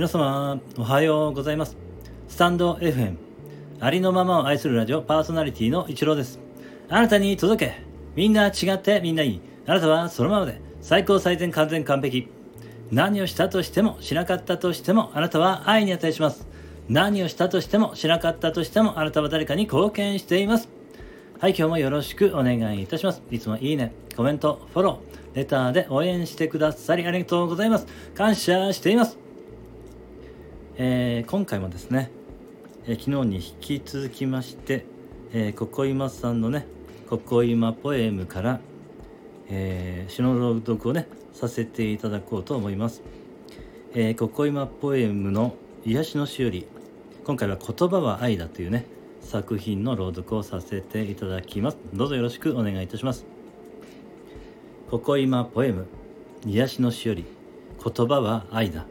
[0.00, 1.76] 皆様おはようございます。
[2.26, 3.18] スタンド FM
[3.80, 6.40] ありのままを愛するラジオパーソナリティの一郎です。
[6.88, 7.82] あなたに届け
[8.16, 9.42] みんな違ってみんないい。
[9.66, 12.28] あなたはそのままで最高最善完全完璧。
[12.90, 16.48] 何をしたとしてもしなかったとしてもあなたは愛に値します。
[16.88, 20.70] 何をしたとしてもしなかったとしてもあなたは誰かに貢献しています。
[21.40, 23.20] はい今日もよろしくお願いいたします。
[23.30, 27.86] いつもいいねコメントフォローレターで応援してくださりありがとうございます。
[28.14, 29.29] 感謝しています。
[30.82, 32.10] えー、今回もですね、
[32.86, 34.86] えー、昨日に引き続きまして、
[35.34, 36.66] えー、ここ今さんのね
[37.10, 38.60] ここ今ポエムから、
[39.50, 43.02] えー、詩の朗読をねさせていただこうと思います、
[43.92, 46.66] えー、ここ今ポエムの癒しの詩より
[47.24, 48.86] 今回は言葉は愛だというね
[49.20, 51.78] 作品の朗読をさせていただきます。
[51.92, 53.26] どうぞよろしくお願いいたします。
[54.90, 55.86] ここ今ポエム
[56.46, 57.26] 癒しの詩より
[57.84, 58.86] 言葉は愛だ。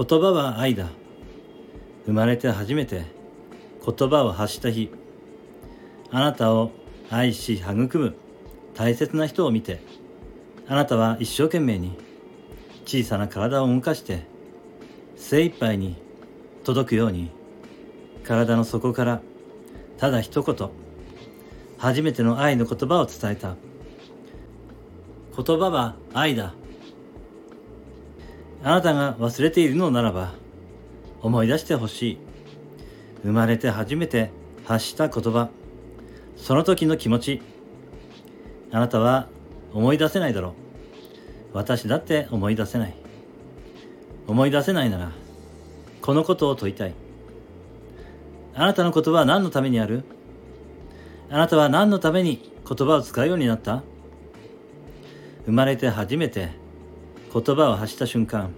[0.00, 0.86] 言葉は愛だ。
[2.06, 3.04] 生まれて初めて
[3.84, 4.90] 言葉を発した日。
[6.10, 6.70] あなたを
[7.10, 8.14] 愛し育む。
[8.74, 9.82] 大切な人を見て。
[10.66, 11.98] あなたは一生懸命に。
[12.86, 14.22] 小さな体を動かして。
[15.16, 15.96] 精一杯に。
[16.64, 17.30] 届くように。
[18.24, 19.20] 体の底から。
[19.98, 20.70] ただ一言。
[21.76, 23.54] 初めての愛の言葉を伝えた。
[25.36, 26.54] 言葉は愛だ。
[28.62, 30.34] あなたが忘れているのならば
[31.22, 32.18] 思い出してほしい。
[33.22, 34.30] 生まれて初めて
[34.64, 35.48] 発した言葉。
[36.36, 37.42] その時の気持ち。
[38.70, 39.28] あなたは
[39.72, 40.52] 思い出せないだろう。
[41.52, 42.94] 私だって思い出せない。
[44.26, 45.12] 思い出せないなら
[46.00, 46.94] このことを問いたい。
[48.54, 50.04] あなたの言葉は何のためにある？
[51.30, 53.82] あなたは何のために言葉を使うようになった？
[55.46, 56.50] 生まれて初めて
[57.32, 58.50] 言葉を発した瞬間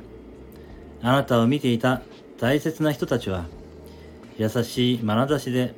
[1.02, 2.02] あなたを見ていた
[2.38, 3.44] 大切な人たちは
[4.38, 5.74] 優しい眼差しで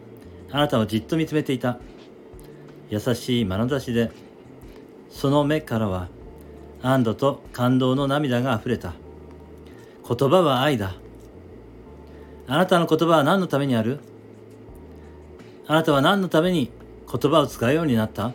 [0.52, 1.78] あなたをじっと見つめていた。
[2.90, 4.12] 優しい眼差しで
[5.10, 6.08] その目からは
[6.82, 8.94] 安堵と感動の涙があふれた。
[10.06, 10.94] 言葉は愛だ。
[12.46, 13.98] あなたの言葉は何のためにある？
[15.66, 16.70] あなたは何のために
[17.10, 18.32] 言葉を使うようになった？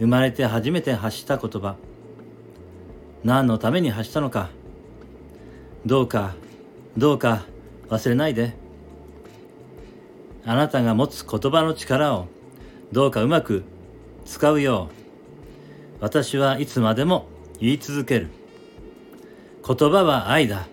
[0.00, 1.76] 生まれて初めて発した言葉。
[3.28, 4.48] 何のために発したのか。
[5.84, 6.34] どうか
[6.96, 7.44] どうか
[7.90, 8.54] 忘れないで。
[10.46, 12.26] あなたが持つ言葉の力を
[12.90, 13.64] どうかうまく
[14.24, 16.02] 使うよう。
[16.02, 17.26] 私はいつまでも
[17.60, 18.28] 言い続ける。
[19.66, 20.66] 言葉は愛だ。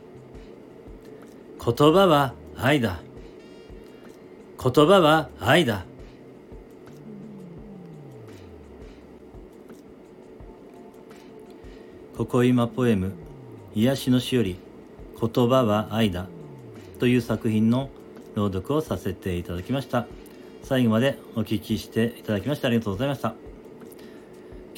[1.60, 3.02] 言葉は愛だ。
[4.64, 5.84] 言葉は愛だ。
[12.18, 13.12] ここ今ポエム
[13.74, 14.58] 癒しのしおり
[15.20, 16.28] 言葉は愛だ
[16.98, 17.90] という作品の
[18.36, 20.08] 朗読をさせていただきました。
[20.64, 23.36] 最後までお聞きしていただきましてありがとうございました。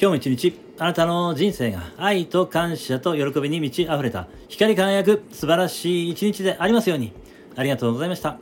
[0.00, 7.12] 日も一日あなたの人生が愛と感謝と喜びに満ち溢れた光り輝く素晴らしい一日でありますように
[7.54, 8.38] ありがとうございました。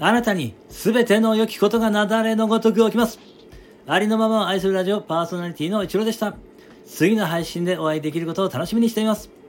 [0.00, 3.20] あなたに全ての良きことがなだれのごとく起きます。
[3.86, 6.34] ありのままを愛するラジオパーソナリティの一郎でした。
[6.90, 9.39] 次の配信でお会いできることを楽しみにしています。